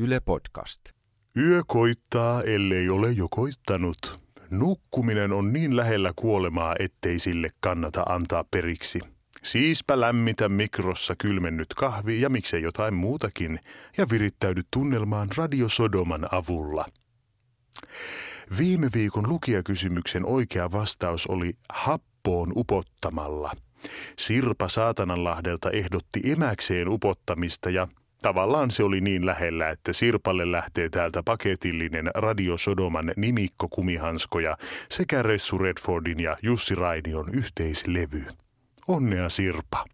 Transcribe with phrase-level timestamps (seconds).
[0.00, 0.82] Yle Podcast.
[1.36, 4.20] Yö koittaa, ellei ole jo koittanut.
[4.50, 9.00] Nukkuminen on niin lähellä kuolemaa, ettei sille kannata antaa periksi.
[9.42, 13.60] Siispä lämmitä mikrossa kylmennyt kahvi ja miksei jotain muutakin,
[13.96, 16.86] ja virittäydy tunnelmaan radiosodoman avulla.
[18.58, 23.52] Viime viikon lukijakysymyksen oikea vastaus oli happoon upottamalla.
[24.18, 27.88] Sirpa Saatananlahdelta ehdotti emäkseen upottamista ja
[28.22, 34.56] Tavallaan se oli niin lähellä, että Sirpalle lähtee täältä paketillinen Radio Sodoman nimikko kumihanskoja
[34.90, 38.26] sekä Ressu Redfordin ja Jussi Rainion yhteislevy.
[38.88, 39.84] Onnea Sirpa!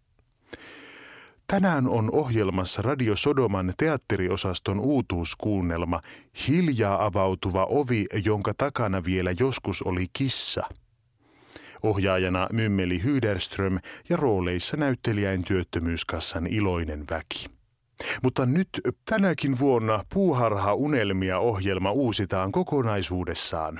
[1.47, 6.01] Tänään on ohjelmassa Radio Sodoman teatteriosaston uutuuskuunnelma
[6.47, 10.63] Hiljaa avautuva ovi, jonka takana vielä joskus oli kissa.
[11.83, 13.79] Ohjaajana Mymmeli Hyderström
[14.09, 17.54] ja rooleissa näyttelijäin työttömyyskassan iloinen väki.
[18.23, 18.69] Mutta nyt
[19.09, 23.79] tänäkin vuonna Puuharha Unelmia ohjelma uusitaan kokonaisuudessaan.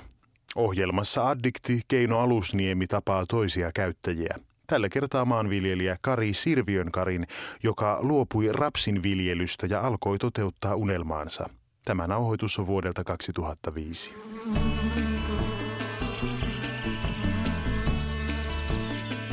[0.55, 4.35] Ohjelmassa addikti Keino Alusniemi tapaa toisia käyttäjiä.
[4.67, 7.27] Tällä kertaa maanviljelijä Kari Sirviön Karin,
[7.63, 11.49] joka luopui rapsin viljelystä ja alkoi toteuttaa unelmaansa.
[11.85, 14.13] Tämä nauhoitus on vuodelta 2005.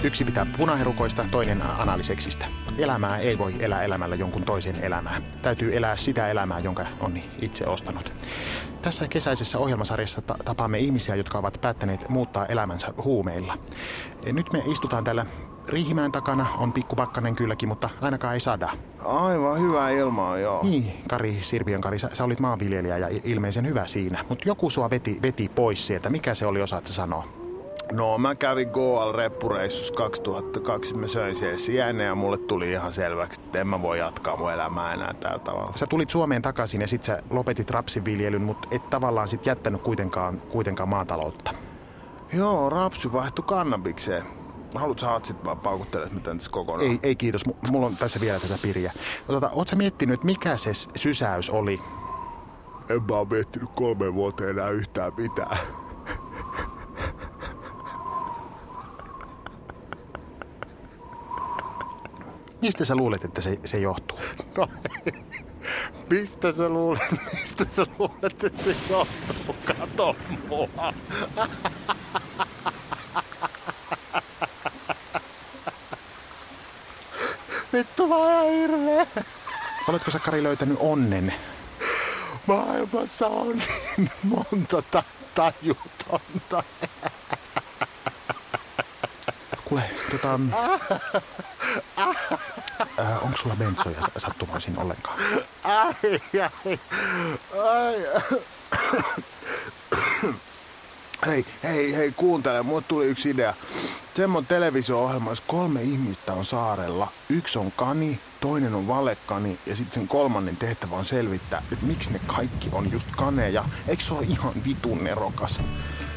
[0.04, 2.46] Yksi pitää punaherukoista, toinen analiseksistä.
[2.78, 5.22] Elämää ei voi elää elämällä jonkun toisen elämää.
[5.42, 8.12] Täytyy elää sitä elämää, jonka on itse ostanut.
[8.82, 13.58] Tässä kesäisessä ohjelmasarjassa ta- tapaamme ihmisiä, jotka ovat päättäneet muuttaa elämänsä huumeilla.
[14.32, 15.26] Nyt me istutaan täällä
[15.68, 18.70] Riihimäen takana, on pikkupakkanen kylläkin, mutta ainakaan ei sada.
[19.04, 20.62] Aivan hyvä ilmaa, joo.
[20.62, 24.90] Niin, Kari Sirviön Kari, sä, sä olit maanviljelijä ja ilmeisen hyvä siinä, mutta joku sua
[24.90, 26.10] veti, veti pois sieltä.
[26.10, 27.41] Mikä se oli, osaat sanoa?
[27.92, 30.94] No mä kävin Goal-reppureissus 2002.
[30.96, 34.94] Mä söin siellä ja mulle tuli ihan selväksi, että en mä voi jatkaa mun elämää
[34.94, 35.72] enää tällä tavalla.
[35.74, 40.40] Sä tulit Suomeen takaisin ja sit sä lopetit rapsinviljelyn, mutta et tavallaan sit jättänyt kuitenkaan,
[40.40, 41.54] kuitenkaan maataloutta.
[42.32, 44.22] Joo, rapsi vaihtui kannabikseen.
[44.74, 46.90] Haluat sä sit vaan paukuttelet, miten tässä kokonaan?
[46.90, 48.92] Ei, ei kiitos, mulla on tässä vielä tätä piriä.
[49.26, 51.80] Tota, oot sä miettinyt, mikä se sysäys oli?
[52.88, 55.56] En mä oo miettinyt kolme vuoteen enää yhtään mitään.
[62.62, 64.18] Mistä sä luulet, että se, se johtuu?
[64.56, 64.68] No,
[66.10, 67.02] mistä sä luulet,
[67.32, 69.56] mistä sä luulet, että se johtuu?
[69.64, 70.16] Kato
[70.48, 70.68] mua.
[77.72, 79.06] Vittu mä oon hirveä.
[79.88, 81.34] Oletko sä Kari löytänyt onnen?
[82.46, 83.62] Maailmassa on
[83.96, 85.02] niin monta ta-
[85.34, 86.62] tajutonta.
[89.64, 90.38] Kuule, tota...
[93.00, 95.18] Äh, onko sulla bensoja sattumaisin ollenkaan?
[95.64, 96.78] Ai, ai,
[97.58, 98.06] ai.
[101.26, 103.54] Hei, hei, hei, kuuntele, mulle tuli yksi idea.
[104.14, 107.08] Semmoinen televisio-ohjelma, jos kolme ihmistä on saarella.
[107.28, 112.12] Yksi on kani, toinen on valekani ja sitten sen kolmannen tehtävä on selvittää, että miksi
[112.12, 113.64] ne kaikki on just kaneja.
[113.88, 115.60] Eikö se ole ihan vitun nerokas?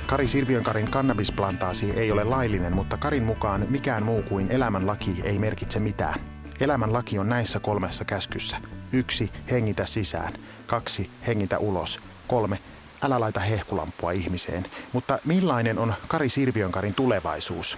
[0.08, 5.40] Kari Sirviön Karin kannabisplantaasi ei ole laillinen, mutta Karin mukaan mikään muu kuin elämänlaki ei
[5.40, 6.20] merkitse mitään.
[6.60, 8.58] Elämänlaki on näissä kolmessa käskyssä.
[8.94, 10.34] Yksi, hengitä sisään.
[10.68, 12.00] Kaksi, hengitä ulos.
[12.28, 12.60] Kolme,
[13.02, 14.66] älä laita hehkulampua ihmiseen.
[14.94, 17.78] Mutta millainen on Kari Sirviön Karin tulevaisuus?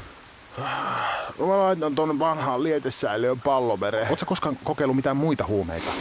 [1.40, 4.08] No mä laitan tuonne vanhaan lietesäiliön pallomere.
[4.10, 5.92] Oletko koskaan kokeillut mitään muita huumeita?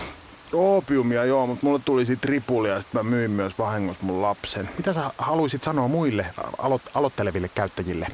[0.56, 4.68] Oopiumia joo, mutta mulle tuli siitä ripulia ja sitten mä myin myös vahingossa mun lapsen.
[4.76, 6.26] Mitä sä haluaisit sanoa muille
[6.58, 8.06] alo- aloitteleville käyttäjille?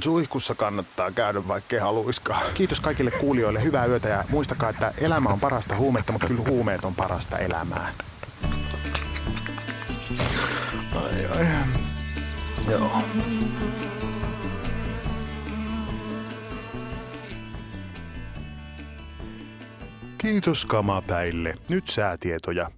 [0.00, 2.42] Suihkussa kannattaa käydä, vaikkei haluiskaan.
[2.54, 6.84] Kiitos kaikille kuulijoille, hyvää yötä ja muistakaa, että elämä on parasta huumetta, mutta kyllä huumeet
[6.84, 7.92] on parasta elämää.
[10.94, 11.46] Ai ai.
[12.70, 12.90] Joo.
[20.18, 21.54] Kiitos kamapäille.
[21.68, 22.70] Nyt säätietoja.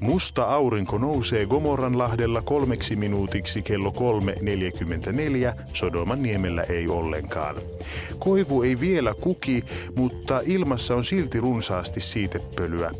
[0.00, 7.56] Musta aurinko nousee Gomorranlahdella kolmeksi minuutiksi kello 3.44, Sodoman niemellä ei ollenkaan.
[8.18, 9.64] Koivu ei vielä kuki,
[9.96, 12.90] mutta ilmassa on silti runsaasti siitepölyä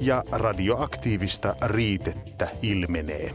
[0.00, 3.30] ja radioaktiivista riitettä ilmenee.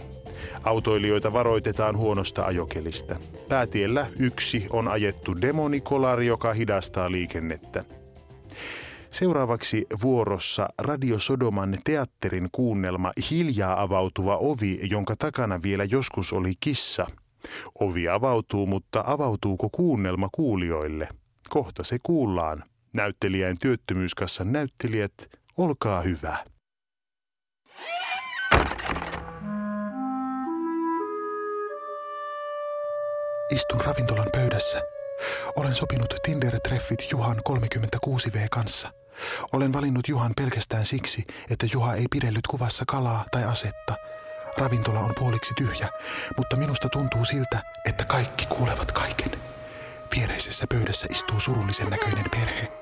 [0.64, 3.16] Autoilijoita varoitetaan huonosta ajokelista.
[3.50, 7.84] Päätiellä yksi on ajettu demonikolari, joka hidastaa liikennettä.
[9.12, 17.08] Seuraavaksi vuorossa Radio Sodoman teatterin kuunnelma Hiljaa avautuva ovi, jonka takana vielä joskus oli kissa.
[17.80, 21.08] Ovi avautuu, mutta avautuuko kuunnelma kuulijoille?
[21.50, 22.64] Kohta se kuullaan.
[22.94, 25.14] Näyttelijän työttömyyskassan näyttelijät,
[25.58, 26.38] olkaa hyvä.
[33.56, 34.82] Istun ravintolan pöydässä.
[35.56, 38.94] Olen sopinut Tinder-treffit Juhan 36V kanssa.
[39.54, 43.96] Olen valinnut Juhan pelkästään siksi, että Juha ei pidellyt kuvassa kalaa tai asetta.
[44.58, 45.90] Ravintola on puoliksi tyhjä,
[46.38, 49.32] mutta minusta tuntuu siltä, että kaikki kuulevat kaiken.
[50.16, 52.81] Viereisessä pöydässä istuu surullisen näköinen perhe.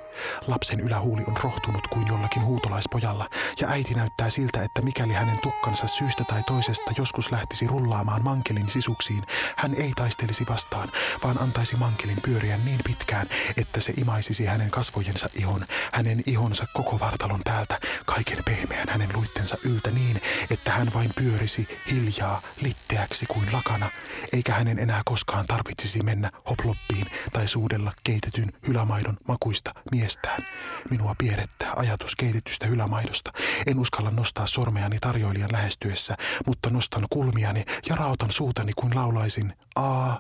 [0.50, 3.30] Lapsen ylähuuli on rohtunut kuin jollakin huutolaispojalla,
[3.62, 8.70] ja äiti näyttää siltä, että mikäli hänen tukkansa syystä tai toisesta joskus lähtisi rullaamaan mankelin
[8.70, 9.24] sisuksiin,
[9.56, 10.90] hän ei taistelisi vastaan,
[11.24, 17.00] vaan antaisi mankelin pyöriä niin pitkään, että se imaisisi hänen kasvojensa ihon, hänen ihonsa koko
[17.00, 20.22] vartalon päältä, kaiken pehmeän hänen luittensa yltä niin,
[20.52, 23.92] että hän vain pyörisi hiljaa, litteäksi kuin lakana,
[24.34, 30.90] eikä hänen enää koskaan tarvitsisi mennä hoploppiin tai suudella keitetyn hylämaidon makuista mies itsestään.
[30.90, 33.32] Minua pierettää ajatus keitetystä hylämaidosta.
[33.68, 36.16] En uskalla nostaa sormeani tarjoilijan lähestyessä,
[36.48, 40.20] mutta nostan kulmiani ja rautan suutani kuin laulaisin aa,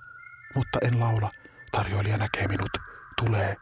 [0.56, 1.30] mutta en laula.
[1.71, 2.69] Tarjoilija näkee minut.
[3.18, 3.56] Tulee.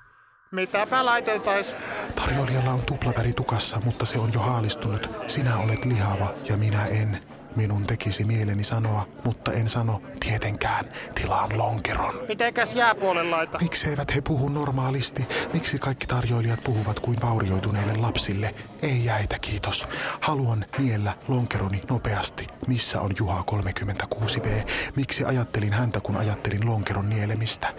[0.51, 1.75] Mitäpä laiteltais?
[2.15, 5.09] Tarjoilijalla on tuplaväri tukassa, mutta se on jo haalistunut.
[5.27, 7.36] Sinä olet lihava ja minä en.
[7.55, 10.85] Minun tekisi mieleni sanoa, mutta en sano tietenkään.
[11.15, 12.15] Tilaan lonkeron.
[12.27, 13.57] Mitenkäs jääpuolen laita?
[13.61, 15.27] Miksi eivät he puhu normaalisti?
[15.53, 18.55] Miksi kaikki tarjoilijat puhuvat kuin vaurioituneille lapsille?
[18.81, 19.88] Ei jäitä, kiitos.
[20.21, 22.47] Haluan niellä lonkeroni nopeasti.
[22.67, 24.47] Missä on Juha 36V?
[24.95, 27.73] Miksi ajattelin häntä, kun ajattelin lonkeron nielemistä?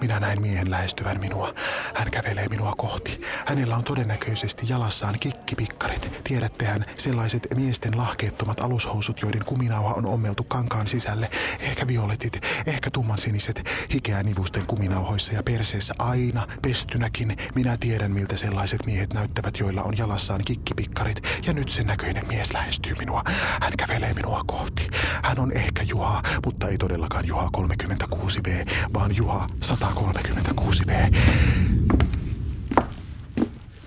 [0.00, 1.54] Minä näin miehen lähestyvän minua.
[1.94, 3.20] Hän kävelee minua kohti.
[3.46, 5.18] Hänellä on todennäköisesti jalassaan
[5.48, 6.24] kikkipikkarit.
[6.24, 11.30] Tiedättehän sellaiset miesten lahkeettomat alushousut, joiden kuminauha on ommeltu kankaan sisälle.
[11.60, 17.36] Ehkä violetit, ehkä tummansiniset, hikeä nivusten kuminauhoissa ja perseessä aina, pestynäkin.
[17.54, 21.22] Minä tiedän, miltä sellaiset miehet näyttävät, joilla on jalassaan kikkipikkarit.
[21.46, 23.22] Ja nyt sen näköinen mies lähestyy minua.
[23.60, 24.88] Hän kävelee minua kohti.
[25.22, 31.16] Hän on ehkä Juha, mutta ei todellakaan Juha 36V, vaan Juha 100 136V.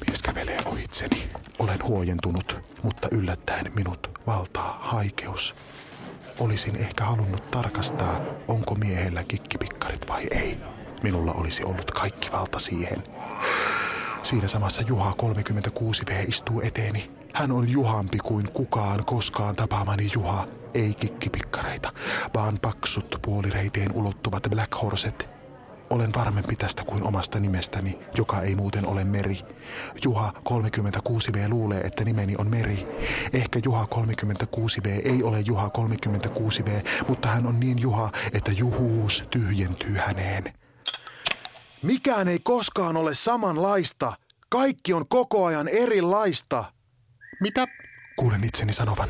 [0.08, 1.31] Mies kävelee ohitseni.
[1.72, 5.56] Olen huojentunut, mutta yllättäen minut valtaa haikeus.
[6.40, 10.58] Olisin ehkä halunnut tarkastaa, onko miehellä kikkipikkarit vai ei.
[11.04, 13.04] Minulla olisi ollut kaikki valta siihen.
[14.24, 17.12] Siinä samassa Juha 36V istuu eteeni.
[17.34, 20.48] Hän on juhampi kuin kukaan koskaan tapaamani Juha.
[20.74, 21.94] Ei kikkipikkareita,
[22.36, 25.41] vaan paksut puolireiteen ulottuvat Black Horset
[25.92, 29.40] olen varmempi tästä kuin omasta nimestäni, joka ei muuten ole Meri.
[30.04, 32.88] Juha 36V luulee, että nimeni on Meri.
[33.34, 36.70] Ehkä Juha 36V ei ole Juha 36V,
[37.08, 40.54] mutta hän on niin Juha, että juhuus tyhjentyy häneen.
[41.84, 44.14] Mikään ei koskaan ole samanlaista.
[44.50, 46.64] Kaikki on koko ajan erilaista.
[47.42, 47.68] Mitä?
[48.16, 49.10] Kuulen itseni sanovan.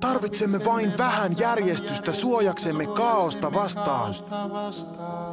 [0.00, 4.14] Tarvitsemme vain vähän järjestystä suojaksemme kaaosta vastaan.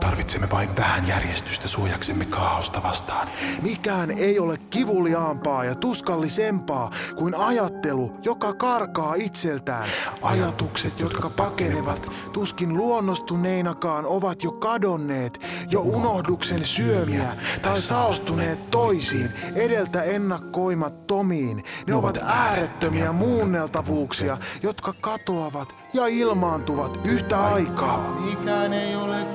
[0.04, 3.28] Tarvitsemme vain vähän järjestystä suojaksemme kaaosta vastaan.
[3.62, 9.90] Mikään ei ole kivuliaampaa ja tuskallisempaa kuin ajattelu, joka karkaa itseltään.
[10.22, 20.04] Ajatukset, jotka pakenevat, tuskin luonnostuneinakaan ovat jo kadonneet, jo unohduksen syömiä tai saostuneet toisiin, edeltä
[20.04, 21.64] ennakkoimattomiin.
[21.88, 28.20] Ne ovat äärettömiä muunneltavuuksia, jotka katoavat ja ilmaantuvat yhtä aikaa.
[28.20, 29.26] Mikään ei ole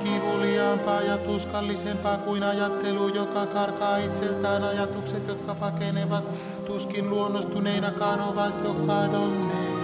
[0.59, 6.23] kivuliaampaa ja tuskallisempaa kuin ajattelu, joka karkaa itseltään ajatukset, jotka pakenevat.
[6.65, 9.79] Tuskin luonnostuneinakaan ovat jo kadonneet.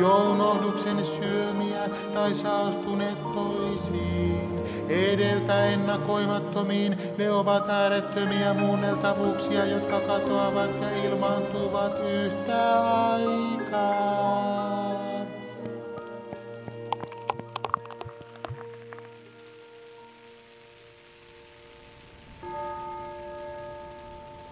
[0.00, 4.60] Jo unohduksen syömiä tai saostuneet toisiin.
[4.88, 12.80] Edeltä ennakoimattomiin ne ovat äärettömiä muunneltavuuksia, jotka katoavat ja ilmaantuvat yhtä
[13.14, 14.59] aikaa.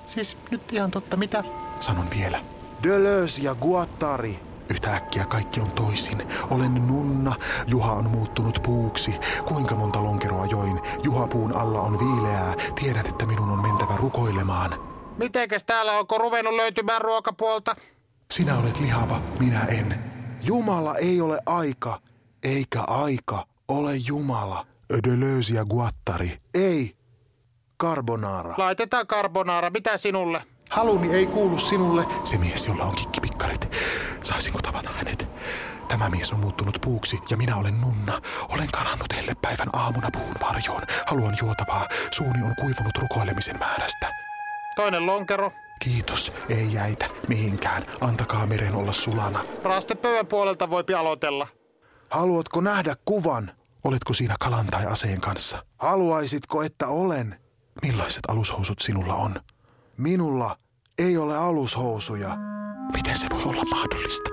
[0.08, 1.44] Siis nyt ihan totta, mitä?
[1.80, 2.44] Sanon vielä.
[2.82, 4.40] Deleuze ja Guattari.
[4.70, 6.26] Yhtäkkiä kaikki on toisin.
[6.50, 7.34] Olen nunna,
[7.66, 9.14] Juha on muuttunut puuksi.
[9.44, 10.80] Kuinka monta lonkeroa join?
[11.02, 12.54] Juha puun alla on viileää.
[12.80, 14.80] Tiedän, että minun on mentävä rukoilemaan.
[15.18, 17.76] Mitenkäs täällä onko ruvennut löytymään ruokapuolta?
[18.30, 19.98] Sinä olet lihava, minä en.
[20.42, 22.00] Jumala ei ole aika,
[22.42, 24.66] eikä aika ole Jumala.
[25.04, 26.38] Deleuze ja Guattari.
[26.54, 26.96] Ei,
[27.82, 28.54] Carbonara.
[28.58, 29.70] Laitetaan carbonara.
[29.70, 30.42] Mitä sinulle?
[30.70, 32.06] Haluni ei kuulu sinulle.
[32.24, 33.70] Se mies, jolla on kikkipikkarit.
[34.22, 35.28] Saisinko tavata hänet?
[35.88, 38.20] Tämä mies on muuttunut puuksi ja minä olen nunna.
[38.48, 40.82] Olen karannut päivän aamuna puun varjoon.
[41.06, 41.86] Haluan juotavaa.
[42.10, 44.12] Suuni on kuivunut rukoilemisen määrästä.
[44.76, 45.52] Toinen lonkero.
[45.80, 47.86] Kiitos, ei jäitä mihinkään.
[48.00, 49.44] Antakaa meren olla sulana.
[49.62, 51.46] Raastepöydän puolelta voipi aloitella.
[52.10, 53.50] Haluatko nähdä kuvan?
[53.84, 55.64] Oletko siinä kalan tai aseen kanssa?
[55.78, 57.40] Haluaisitko, että olen?
[57.82, 59.34] Millaiset alushousut sinulla on?
[59.96, 60.58] Minulla
[60.98, 62.36] ei ole alushousuja.
[62.92, 64.30] Miten se voi olla mahdollista?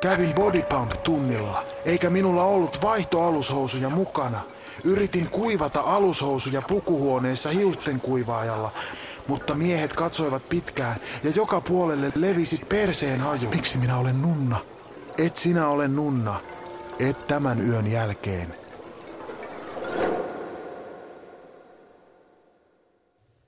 [0.00, 4.40] Kävin bodypump-tunnilla, eikä minulla ollut vaihtoalushousuja mukana.
[4.84, 8.72] Yritin kuivata alushousuja pukuhuoneessa hiusten kuivaajalla,
[9.26, 13.48] mutta miehet katsoivat pitkään ja joka puolelle levisi perseen haju.
[13.50, 14.56] Miksi minä olen nunna?
[15.18, 16.40] Et sinä ole nunna.
[16.98, 18.65] Et tämän yön jälkeen.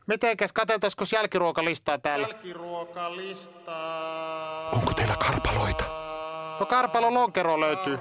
[0.09, 2.27] Mitenkäs katseltaisiko jälkiruokalistaa täällä?
[2.29, 4.71] Jälkiruokalistaa.
[4.71, 5.85] Onko teillä karpaloita?
[6.61, 7.99] No karpalo lonkero löytyy.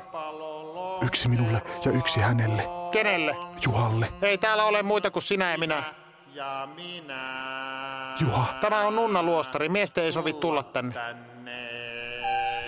[1.05, 2.63] Yksi minulle ja yksi hänelle.
[2.91, 3.35] Kenelle?
[3.65, 4.09] Juhalle.
[4.21, 5.83] Ei täällä ole muita kuin sinä ja minä.
[6.33, 9.69] Ja minä Juha, Tämä on Nunna Luostari.
[9.69, 10.93] Miesten ei sovi tulla tänne.
[10.93, 11.69] tänne.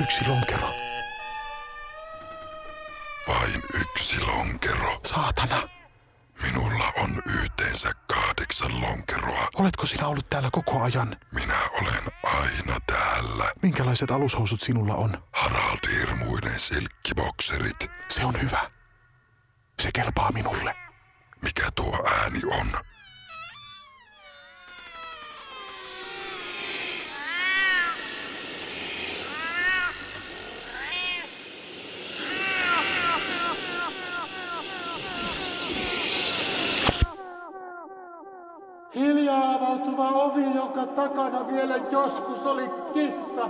[0.02, 0.68] yksi lonkero.
[3.28, 5.00] Vain yksi lonkero.
[5.06, 5.58] Saatana.
[6.44, 7.49] Minulla on yhteensä
[8.50, 9.48] kahdeksan lonkeroa.
[9.60, 11.18] Oletko sinä ollut täällä koko ajan?
[11.32, 13.54] Minä olen aina täällä.
[13.62, 15.24] Minkälaiset alushousut sinulla on?
[15.32, 17.92] Harald Hirmuinen silkkibokserit.
[18.08, 18.72] Se on hyvä.
[19.80, 20.76] Se kelpaa minulle.
[21.42, 22.68] Mikä tuo ääni on?
[38.96, 43.50] Hiljaa avautuva ovi, jonka takana vielä joskus oli kissa.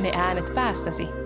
[0.00, 1.19] Ne äänet päässäsi